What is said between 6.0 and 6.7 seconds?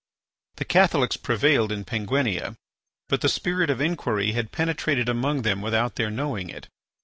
knowing it.